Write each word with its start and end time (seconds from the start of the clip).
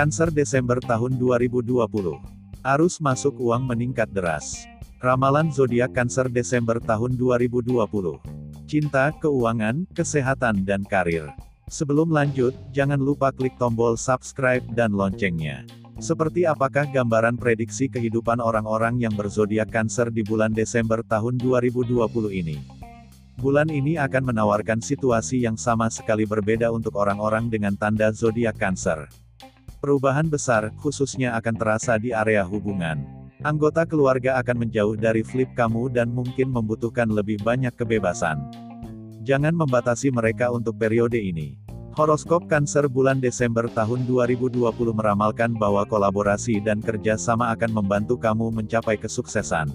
Cancer 0.00 0.32
Desember 0.32 0.80
tahun 0.80 1.20
2020. 1.20 1.76
Arus 2.64 3.02
masuk 3.04 3.36
uang 3.36 3.68
meningkat 3.68 4.08
deras. 4.08 4.64
Ramalan 5.04 5.52
zodiak 5.52 5.92
Cancer 5.92 6.24
Desember 6.30 6.80
tahun 6.80 7.20
2020. 7.20 7.76
Cinta, 8.64 9.12
keuangan, 9.20 9.84
kesehatan 9.92 10.64
dan 10.64 10.88
karir. 10.88 11.28
Sebelum 11.68 12.08
lanjut, 12.08 12.56
jangan 12.72 12.96
lupa 12.96 13.28
klik 13.28 13.52
tombol 13.60 14.00
subscribe 14.00 14.64
dan 14.72 14.96
loncengnya. 14.96 15.68
Seperti 16.00 16.48
apakah 16.48 16.88
gambaran 16.88 17.36
prediksi 17.36 17.92
kehidupan 17.92 18.40
orang-orang 18.40 19.04
yang 19.04 19.12
berzodiak 19.12 19.68
Cancer 19.68 20.08
di 20.08 20.24
bulan 20.24 20.56
Desember 20.56 21.04
tahun 21.04 21.36
2020 21.36 22.00
ini? 22.32 22.79
Bulan 23.40 23.72
ini 23.72 23.96
akan 23.96 24.36
menawarkan 24.36 24.84
situasi 24.84 25.48
yang 25.48 25.56
sama 25.56 25.88
sekali 25.88 26.28
berbeda 26.28 26.68
untuk 26.68 27.00
orang-orang 27.00 27.48
dengan 27.48 27.72
tanda 27.72 28.12
zodiak 28.12 28.60
Cancer. 28.60 29.08
Perubahan 29.80 30.28
besar, 30.28 30.68
khususnya 30.76 31.32
akan 31.40 31.56
terasa 31.56 31.96
di 31.96 32.12
area 32.12 32.44
hubungan. 32.44 33.00
Anggota 33.40 33.88
keluarga 33.88 34.36
akan 34.44 34.68
menjauh 34.68 34.92
dari 34.92 35.24
flip 35.24 35.48
kamu 35.56 35.88
dan 35.88 36.12
mungkin 36.12 36.52
membutuhkan 36.52 37.08
lebih 37.08 37.40
banyak 37.40 37.72
kebebasan. 37.72 38.44
Jangan 39.24 39.56
membatasi 39.56 40.12
mereka 40.12 40.52
untuk 40.52 40.76
periode 40.76 41.16
ini. 41.16 41.56
Horoskop 41.96 42.44
Cancer 42.44 42.92
bulan 42.92 43.24
Desember 43.24 43.64
tahun 43.72 44.04
2020 44.04 44.60
meramalkan 44.92 45.56
bahwa 45.56 45.88
kolaborasi 45.88 46.60
dan 46.60 46.84
kerja 46.84 47.16
sama 47.16 47.48
akan 47.56 47.72
membantu 47.72 48.20
kamu 48.20 48.52
mencapai 48.52 49.00
kesuksesan. 49.00 49.72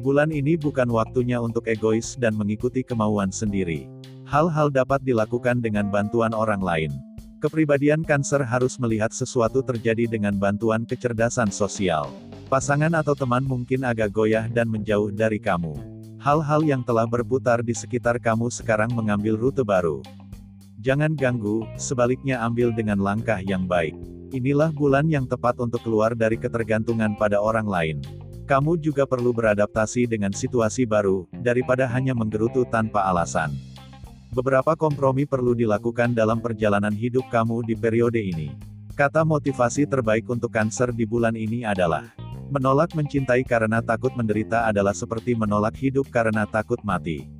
Bulan 0.00 0.32
ini 0.32 0.56
bukan 0.56 0.88
waktunya 0.88 1.36
untuk 1.44 1.68
egois 1.68 2.16
dan 2.16 2.32
mengikuti 2.32 2.80
kemauan 2.80 3.28
sendiri. 3.28 3.84
Hal-hal 4.24 4.72
dapat 4.72 5.04
dilakukan 5.04 5.60
dengan 5.60 5.92
bantuan 5.92 6.32
orang 6.32 6.64
lain. 6.64 6.88
Kepribadian 7.44 8.00
Cancer 8.08 8.40
harus 8.40 8.80
melihat 8.80 9.12
sesuatu 9.12 9.60
terjadi 9.60 10.08
dengan 10.08 10.40
bantuan 10.40 10.88
kecerdasan 10.88 11.52
sosial. 11.52 12.08
Pasangan 12.48 12.96
atau 12.96 13.12
teman 13.12 13.44
mungkin 13.44 13.84
agak 13.84 14.08
goyah 14.16 14.48
dan 14.48 14.72
menjauh 14.72 15.12
dari 15.12 15.36
kamu. 15.36 15.76
Hal-hal 16.16 16.64
yang 16.64 16.80
telah 16.80 17.04
berputar 17.04 17.60
di 17.60 17.76
sekitar 17.76 18.16
kamu 18.16 18.48
sekarang 18.48 18.88
mengambil 18.96 19.36
rute 19.36 19.60
baru. 19.60 20.00
Jangan 20.80 21.12
ganggu, 21.12 21.68
sebaliknya 21.76 22.40
ambil 22.40 22.72
dengan 22.72 22.96
langkah 23.04 23.44
yang 23.44 23.68
baik. 23.68 23.92
Inilah 24.32 24.72
bulan 24.72 25.12
yang 25.12 25.28
tepat 25.28 25.60
untuk 25.60 25.84
keluar 25.84 26.16
dari 26.16 26.40
ketergantungan 26.40 27.20
pada 27.20 27.36
orang 27.36 27.68
lain. 27.68 28.00
Kamu 28.50 28.82
juga 28.82 29.06
perlu 29.06 29.30
beradaptasi 29.30 30.10
dengan 30.10 30.34
situasi 30.34 30.82
baru, 30.82 31.22
daripada 31.38 31.86
hanya 31.86 32.18
menggerutu 32.18 32.66
tanpa 32.66 33.06
alasan. 33.06 33.54
Beberapa 34.34 34.74
kompromi 34.74 35.22
perlu 35.22 35.54
dilakukan 35.54 36.10
dalam 36.18 36.42
perjalanan 36.42 36.90
hidup 36.90 37.30
kamu 37.30 37.62
di 37.62 37.78
periode 37.78 38.18
ini. 38.18 38.50
Kata 38.98 39.22
motivasi 39.22 39.86
terbaik 39.86 40.26
untuk 40.26 40.50
Cancer 40.50 40.90
di 40.90 41.06
bulan 41.06 41.38
ini 41.38 41.62
adalah 41.62 42.10
menolak 42.50 42.90
mencintai 42.98 43.46
karena 43.46 43.78
takut 43.78 44.10
menderita 44.18 44.66
adalah 44.66 44.98
seperti 44.98 45.38
menolak 45.38 45.78
hidup 45.78 46.10
karena 46.10 46.42
takut 46.42 46.82
mati. 46.82 47.30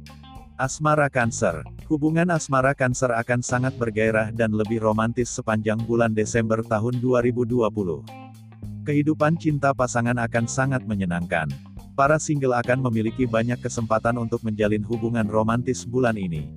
Asmara 0.54 1.10
Cancer 1.10 1.66
Hubungan 1.90 2.30
asmara 2.30 2.70
Cancer 2.70 3.10
akan 3.10 3.42
sangat 3.42 3.74
bergairah 3.74 4.30
dan 4.30 4.54
lebih 4.54 4.78
romantis 4.78 5.26
sepanjang 5.26 5.82
bulan 5.82 6.14
Desember 6.14 6.62
tahun 6.62 7.02
2020. 7.02 8.19
Kehidupan 8.90 9.38
cinta 9.38 9.70
pasangan 9.70 10.18
akan 10.18 10.50
sangat 10.50 10.82
menyenangkan. 10.82 11.46
Para 11.94 12.18
single 12.18 12.58
akan 12.58 12.90
memiliki 12.90 13.22
banyak 13.22 13.62
kesempatan 13.62 14.18
untuk 14.18 14.42
menjalin 14.42 14.82
hubungan 14.82 15.30
romantis 15.30 15.86
bulan 15.86 16.18
ini. 16.18 16.50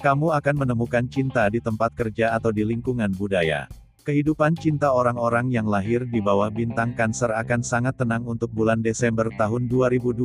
Kamu 0.00 0.32
akan 0.32 0.64
menemukan 0.64 1.04
cinta 1.12 1.44
di 1.52 1.60
tempat 1.60 1.92
kerja 1.92 2.32
atau 2.32 2.56
di 2.56 2.64
lingkungan 2.64 3.12
budaya. 3.12 3.68
Kehidupan 4.00 4.56
cinta 4.56 4.96
orang-orang 4.96 5.52
yang 5.52 5.68
lahir 5.68 6.08
di 6.08 6.24
bawah 6.24 6.48
bintang 6.48 6.96
Cancer 6.96 7.36
akan 7.36 7.60
sangat 7.60 8.00
tenang 8.00 8.24
untuk 8.24 8.48
bulan 8.48 8.80
Desember 8.80 9.28
tahun 9.36 9.68
2020. 9.68 10.24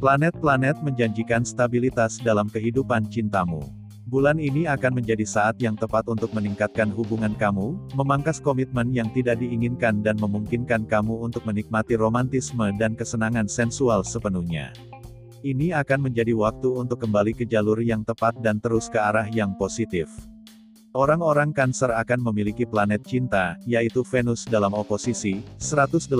Planet-planet 0.00 0.80
menjanjikan 0.80 1.44
stabilitas 1.44 2.16
dalam 2.24 2.48
kehidupan 2.48 3.04
cintamu. 3.12 3.60
Bulan 4.06 4.38
ini 4.38 4.70
akan 4.70 5.02
menjadi 5.02 5.26
saat 5.26 5.58
yang 5.58 5.74
tepat 5.74 6.06
untuk 6.06 6.30
meningkatkan 6.30 6.94
hubungan 6.94 7.34
kamu, 7.34 7.74
memangkas 7.98 8.38
komitmen 8.38 8.94
yang 8.94 9.10
tidak 9.10 9.42
diinginkan 9.42 9.98
dan 9.98 10.14
memungkinkan 10.22 10.86
kamu 10.86 11.26
untuk 11.26 11.42
menikmati 11.42 11.98
romantisme 11.98 12.70
dan 12.78 12.94
kesenangan 12.94 13.50
sensual 13.50 14.06
sepenuhnya. 14.06 14.70
Ini 15.42 15.74
akan 15.82 16.06
menjadi 16.06 16.38
waktu 16.38 16.70
untuk 16.70 17.02
kembali 17.02 17.34
ke 17.34 17.50
jalur 17.50 17.82
yang 17.82 18.06
tepat 18.06 18.38
dan 18.38 18.62
terus 18.62 18.86
ke 18.86 18.94
arah 18.94 19.26
yang 19.26 19.58
positif. 19.58 20.06
Orang-orang 20.94 21.50
Cancer 21.50 21.90
akan 21.90 22.30
memiliki 22.30 22.62
planet 22.62 23.02
cinta, 23.02 23.58
yaitu 23.66 24.06
Venus 24.06 24.46
dalam 24.46 24.70
oposisi, 24.70 25.42
180 25.58 26.14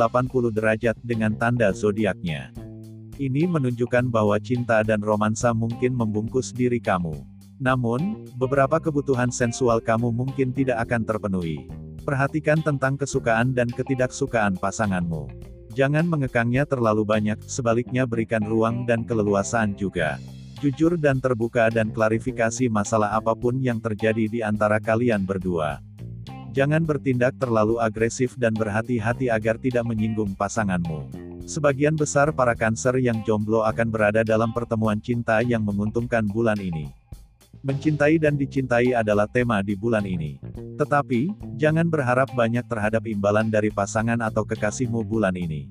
derajat 0.51 0.99
dengan 1.07 1.39
tanda 1.39 1.71
zodiaknya. 1.71 2.51
Ini 3.15 3.47
menunjukkan 3.47 4.11
bahwa 4.11 4.43
cinta 4.43 4.83
dan 4.83 5.07
romansa 5.07 5.55
mungkin 5.55 5.95
membungkus 5.95 6.51
diri 6.51 6.83
kamu. 6.83 7.36
Namun, 7.57 8.29
beberapa 8.37 8.77
kebutuhan 8.77 9.33
sensual 9.33 9.81
kamu 9.81 10.13
mungkin 10.13 10.53
tidak 10.53 10.85
akan 10.85 11.09
terpenuhi. 11.09 11.69
Perhatikan 12.05 12.61
tentang 12.61 13.01
kesukaan 13.01 13.57
dan 13.57 13.67
ketidaksukaan 13.73 14.61
pasanganmu. 14.61 15.27
Jangan 15.77 16.09
mengekangnya 16.09 16.65
terlalu 16.65 17.05
banyak, 17.05 17.37
sebaliknya 17.45 18.09
berikan 18.09 18.41
ruang 18.45 18.89
dan 18.89 19.05
keleluasaan 19.05 19.77
juga. 19.77 20.17
Jujur 20.65 20.97
dan 20.97 21.21
terbuka 21.21 21.69
dan 21.69 21.93
klarifikasi 21.93 22.73
masalah 22.73 23.13
apa 23.13 23.37
pun 23.37 23.61
yang 23.61 23.77
terjadi 23.77 24.25
di 24.25 24.41
antara 24.41 24.81
kalian 24.81 25.29
berdua. 25.29 25.85
Jangan 26.57 26.89
bertindak 26.89 27.37
terlalu 27.37 27.77
agresif 27.77 28.33
dan 28.41 28.57
berhati-hati 28.57 29.29
agar 29.29 29.61
tidak 29.61 29.85
menyinggung 29.85 30.33
pasanganmu. 30.33 31.13
Sebagian 31.45 31.93
besar 31.93 32.33
para 32.33 32.57
kanser 32.57 32.97
yang 32.97 33.21
jomblo 33.29 33.61
akan 33.61 33.93
berada 33.93 34.25
dalam 34.25 34.57
pertemuan 34.57 34.97
cinta 34.97 35.45
yang 35.45 35.61
menguntungkan 35.61 36.25
bulan 36.25 36.57
ini. 36.57 36.89
Mencintai 37.67 38.23
dan 38.23 38.39
dicintai 38.39 38.95
adalah 38.95 39.27
tema 39.27 39.59
di 39.59 39.75
bulan 39.75 40.07
ini. 40.07 40.39
Tetapi, 40.79 41.35
jangan 41.59 41.91
berharap 41.91 42.31
banyak 42.31 42.63
terhadap 42.63 43.03
imbalan 43.11 43.51
dari 43.51 43.75
pasangan 43.75 44.23
atau 44.23 44.47
kekasihmu 44.47 45.03
bulan 45.03 45.35
ini. 45.35 45.67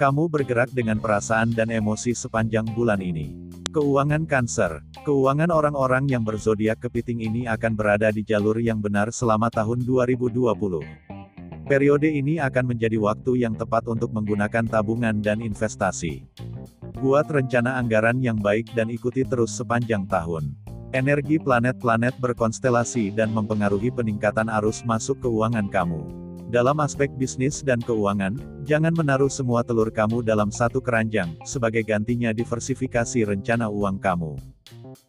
Kamu 0.00 0.32
bergerak 0.32 0.72
dengan 0.72 0.96
perasaan 0.96 1.52
dan 1.52 1.68
emosi 1.68 2.16
sepanjang 2.16 2.64
bulan 2.72 3.04
ini. 3.04 3.36
Keuangan 3.68 4.24
Cancer, 4.24 4.80
keuangan 5.04 5.52
orang-orang 5.52 6.08
yang 6.08 6.24
berzodiak 6.24 6.80
kepiting 6.80 7.20
ini 7.20 7.44
akan 7.44 7.76
berada 7.76 8.08
di 8.08 8.24
jalur 8.24 8.56
yang 8.56 8.80
benar 8.80 9.12
selama 9.12 9.52
tahun 9.52 9.84
2020. 9.84 10.32
Periode 11.68 12.08
ini 12.08 12.40
akan 12.40 12.64
menjadi 12.64 12.96
waktu 12.96 13.44
yang 13.44 13.52
tepat 13.60 13.84
untuk 13.92 14.08
menggunakan 14.16 14.64
tabungan 14.64 15.20
dan 15.20 15.44
investasi. 15.44 16.24
Buat 16.96 17.28
rencana 17.28 17.76
anggaran 17.76 18.24
yang 18.24 18.40
baik 18.40 18.72
dan 18.72 18.88
ikuti 18.88 19.20
terus 19.20 19.52
sepanjang 19.52 20.08
tahun. 20.08 20.69
Energi 20.90 21.38
planet-planet 21.38 22.18
berkonstelasi 22.18 23.14
dan 23.14 23.30
mempengaruhi 23.30 23.94
peningkatan 23.94 24.50
arus 24.58 24.82
masuk 24.82 25.22
keuangan 25.22 25.70
kamu. 25.70 26.02
Dalam 26.50 26.82
aspek 26.82 27.06
bisnis 27.14 27.62
dan 27.62 27.78
keuangan, 27.78 28.34
jangan 28.66 28.90
menaruh 28.98 29.30
semua 29.30 29.62
telur 29.62 29.86
kamu 29.94 30.26
dalam 30.26 30.50
satu 30.50 30.82
keranjang, 30.82 31.38
sebagai 31.46 31.86
gantinya 31.86 32.34
diversifikasi 32.34 33.22
rencana 33.22 33.70
uang 33.70 34.02
kamu. 34.02 34.34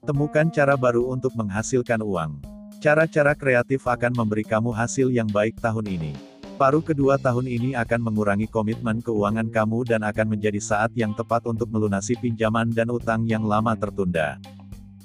Temukan 0.05 0.53
cara 0.53 0.77
baru 0.77 1.09
untuk 1.09 1.33
menghasilkan 1.33 2.05
uang. 2.05 2.37
Cara-cara 2.77 3.33
kreatif 3.33 3.89
akan 3.89 4.13
memberi 4.13 4.45
kamu 4.45 4.69
hasil 4.69 5.09
yang 5.09 5.33
baik 5.33 5.57
tahun 5.57 5.89
ini. 5.89 6.13
Paruh 6.61 6.85
kedua 6.85 7.17
tahun 7.17 7.49
ini 7.49 7.73
akan 7.73 8.05
mengurangi 8.05 8.45
komitmen 8.45 9.01
keuangan 9.01 9.49
kamu 9.49 9.89
dan 9.89 10.05
akan 10.05 10.37
menjadi 10.37 10.61
saat 10.61 10.93
yang 10.93 11.17
tepat 11.17 11.41
untuk 11.49 11.73
melunasi 11.73 12.13
pinjaman 12.21 12.69
dan 12.69 12.93
utang 12.93 13.25
yang 13.25 13.41
lama 13.41 13.73
tertunda. 13.73 14.37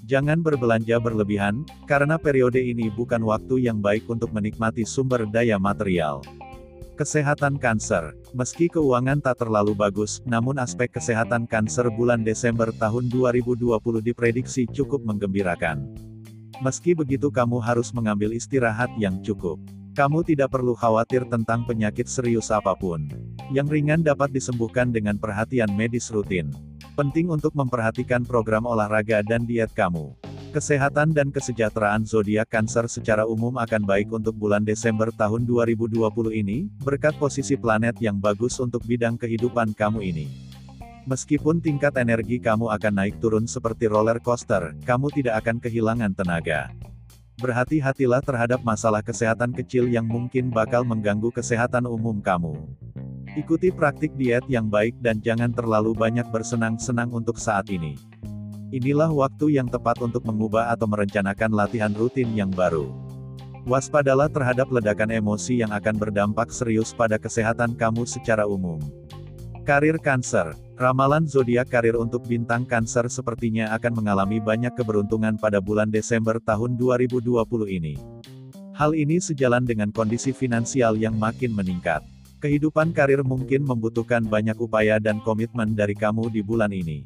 Jangan 0.07 0.39
berbelanja 0.39 1.03
berlebihan, 1.03 1.67
karena 1.91 2.15
periode 2.15 2.63
ini 2.63 2.95
bukan 2.95 3.27
waktu 3.27 3.67
yang 3.67 3.83
baik 3.83 4.07
untuk 4.07 4.31
menikmati 4.31 4.87
sumber 4.87 5.27
daya 5.27 5.59
material. 5.59 6.23
Kesehatan 6.95 7.59
Cancer 7.59 8.15
Meski 8.31 8.71
keuangan 8.71 9.19
tak 9.19 9.43
terlalu 9.43 9.75
bagus, 9.75 10.23
namun 10.23 10.63
aspek 10.63 10.95
kesehatan 10.95 11.51
Cancer 11.51 11.91
bulan 11.91 12.23
Desember 12.23 12.71
tahun 12.71 13.11
2020 13.11 13.67
diprediksi 14.01 14.71
cukup 14.71 15.03
menggembirakan. 15.03 15.91
Meski 16.63 16.95
begitu 16.95 17.27
kamu 17.27 17.59
harus 17.59 17.91
mengambil 17.91 18.31
istirahat 18.31 18.89
yang 19.03 19.19
cukup. 19.27 19.59
Kamu 19.97 20.29
tidak 20.29 20.53
perlu 20.53 20.77
khawatir 20.77 21.25
tentang 21.25 21.65
penyakit 21.65 22.05
serius 22.05 22.53
apa 22.53 22.77
pun. 22.77 23.09
Yang 23.49 23.81
ringan 23.81 24.05
dapat 24.05 24.29
disembuhkan 24.29 24.93
dengan 24.93 25.17
perhatian 25.17 25.73
medis 25.73 26.13
rutin. 26.13 26.53
Penting 26.93 27.33
untuk 27.33 27.57
memperhatikan 27.57 28.21
program 28.21 28.69
olahraga 28.69 29.25
dan 29.25 29.49
diet 29.49 29.73
kamu. 29.73 30.13
Kesehatan 30.53 31.17
dan 31.17 31.33
kesejahteraan 31.33 32.05
zodiak 32.05 32.53
Cancer 32.53 32.85
secara 32.93 33.25
umum 33.25 33.57
akan 33.57 33.89
baik 33.89 34.13
untuk 34.13 34.37
bulan 34.37 34.69
Desember 34.69 35.09
tahun 35.09 35.49
2020 35.49 35.97
ini, 36.45 36.69
berkat 36.85 37.17
posisi 37.17 37.57
planet 37.57 37.97
yang 37.97 38.21
bagus 38.21 38.61
untuk 38.61 38.85
bidang 38.85 39.17
kehidupan 39.17 39.73
kamu 39.73 40.13
ini. 40.13 40.29
Meskipun 41.09 41.65
tingkat 41.65 41.97
energi 41.97 42.37
kamu 42.37 42.69
akan 42.69 43.01
naik 43.01 43.17
turun 43.17 43.49
seperti 43.49 43.89
roller 43.89 44.21
coaster, 44.21 44.77
kamu 44.85 45.09
tidak 45.17 45.41
akan 45.41 45.57
kehilangan 45.57 46.13
tenaga. 46.13 46.69
Berhati-hatilah 47.37 48.25
terhadap 48.25 48.65
masalah 48.65 49.05
kesehatan 49.05 49.53
kecil 49.53 49.85
yang 49.93 50.09
mungkin 50.09 50.49
bakal 50.49 50.89
mengganggu 50.89 51.29
kesehatan 51.29 51.85
umum 51.85 52.17
kamu. 52.25 52.57
Ikuti 53.37 53.69
praktik 53.69 54.17
diet 54.17 54.49
yang 54.49 54.73
baik 54.73 54.97
dan 55.05 55.21
jangan 55.21 55.53
terlalu 55.53 55.93
banyak 55.93 56.25
bersenang-senang 56.33 57.13
untuk 57.13 57.37
saat 57.37 57.69
ini. 57.69 58.01
Inilah 58.73 59.13
waktu 59.13 59.61
yang 59.61 59.69
tepat 59.69 60.01
untuk 60.01 60.25
mengubah 60.25 60.73
atau 60.73 60.89
merencanakan 60.89 61.53
latihan 61.53 61.93
rutin 61.93 62.33
yang 62.33 62.49
baru. 62.49 62.89
Waspadalah 63.69 64.33
terhadap 64.33 64.73
ledakan 64.73 65.13
emosi 65.13 65.61
yang 65.61 65.77
akan 65.77 66.01
berdampak 66.01 66.49
serius 66.49 66.97
pada 66.97 67.21
kesehatan 67.21 67.77
kamu 67.77 68.09
secara 68.09 68.49
umum. 68.49 68.81
Karir 69.67 69.99
Cancer 69.99 70.55
Ramalan 70.79 71.27
zodiak 71.27 71.75
karir 71.75 71.99
untuk 71.99 72.23
bintang 72.23 72.63
Cancer 72.71 73.11
sepertinya 73.11 73.75
akan 73.75 73.99
mengalami 73.99 74.39
banyak 74.39 74.71
keberuntungan 74.79 75.35
pada 75.43 75.59
bulan 75.59 75.91
Desember 75.91 76.39
tahun 76.39 76.79
2020 76.79 77.35
ini. 77.75 77.99
Hal 78.79 78.95
ini 78.95 79.19
sejalan 79.19 79.67
dengan 79.67 79.91
kondisi 79.91 80.31
finansial 80.31 80.95
yang 80.95 81.19
makin 81.19 81.51
meningkat. 81.51 81.99
Kehidupan 82.39 82.95
karir 82.95 83.27
mungkin 83.27 83.67
membutuhkan 83.67 84.23
banyak 84.23 84.55
upaya 84.63 85.03
dan 85.03 85.19
komitmen 85.27 85.75
dari 85.75 85.99
kamu 85.99 86.31
di 86.31 86.47
bulan 86.47 86.71
ini. 86.71 87.03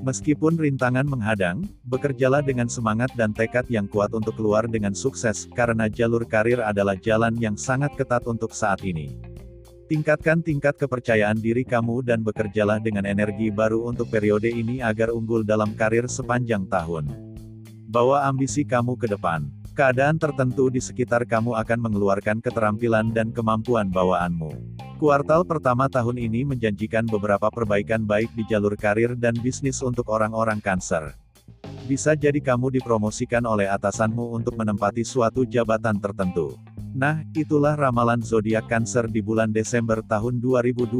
Meskipun 0.00 0.56
rintangan 0.56 1.04
menghadang, 1.04 1.60
bekerjalah 1.84 2.40
dengan 2.40 2.72
semangat 2.72 3.12
dan 3.20 3.36
tekad 3.36 3.68
yang 3.68 3.84
kuat 3.84 4.16
untuk 4.16 4.40
keluar 4.40 4.64
dengan 4.64 4.96
sukses, 4.96 5.44
karena 5.52 5.92
jalur 5.92 6.24
karir 6.24 6.64
adalah 6.64 6.96
jalan 6.96 7.36
yang 7.36 7.60
sangat 7.60 7.92
ketat 8.00 8.24
untuk 8.24 8.56
saat 8.56 8.80
ini. 8.80 9.31
Tingkatkan 9.92 10.40
tingkat 10.40 10.80
kepercayaan 10.80 11.36
diri 11.36 11.68
kamu 11.68 12.00
dan 12.00 12.24
bekerjalah 12.24 12.80
dengan 12.80 13.04
energi 13.04 13.52
baru 13.52 13.92
untuk 13.92 14.08
periode 14.08 14.48
ini 14.48 14.80
agar 14.80 15.12
unggul 15.12 15.44
dalam 15.44 15.76
karir 15.76 16.08
sepanjang 16.08 16.64
tahun. 16.64 17.12
Bawa 17.92 18.24
ambisi 18.24 18.64
kamu 18.64 18.96
ke 18.96 19.04
depan. 19.04 19.52
Keadaan 19.76 20.16
tertentu 20.16 20.72
di 20.72 20.80
sekitar 20.80 21.28
kamu 21.28 21.60
akan 21.60 21.76
mengeluarkan 21.76 22.40
keterampilan 22.40 23.12
dan 23.12 23.36
kemampuan 23.36 23.92
bawaanmu. 23.92 24.80
Kuartal 24.96 25.44
pertama 25.44 25.92
tahun 25.92 26.24
ini 26.24 26.48
menjanjikan 26.48 27.04
beberapa 27.04 27.52
perbaikan 27.52 28.08
baik 28.08 28.32
di 28.32 28.48
jalur 28.48 28.72
karir 28.80 29.12
dan 29.12 29.36
bisnis 29.44 29.84
untuk 29.84 30.08
orang-orang 30.08 30.56
Cancer. 30.64 31.12
Bisa 31.84 32.16
jadi 32.16 32.40
kamu 32.40 32.80
dipromosikan 32.80 33.44
oleh 33.44 33.68
atasanmu 33.68 34.40
untuk 34.40 34.56
menempati 34.56 35.04
suatu 35.04 35.44
jabatan 35.44 36.00
tertentu. 36.00 36.56
Nah, 36.92 37.24
itulah 37.32 37.72
ramalan 37.72 38.20
zodiak 38.20 38.68
Cancer 38.68 39.08
di 39.08 39.24
bulan 39.24 39.48
Desember 39.48 40.04
tahun 40.04 40.44
2020. 40.44 40.92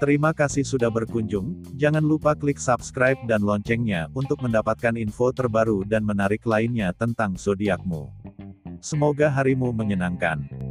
Terima 0.00 0.32
kasih 0.32 0.64
sudah 0.64 0.88
berkunjung, 0.88 1.60
jangan 1.76 2.02
lupa 2.02 2.32
klik 2.32 2.56
subscribe 2.56 3.20
dan 3.28 3.44
loncengnya 3.44 4.08
untuk 4.16 4.40
mendapatkan 4.40 4.96
info 4.96 5.30
terbaru 5.30 5.84
dan 5.84 6.02
menarik 6.02 6.42
lainnya 6.48 6.90
tentang 6.96 7.36
zodiakmu. 7.36 8.08
Semoga 8.80 9.28
harimu 9.32 9.70
menyenangkan. 9.70 10.63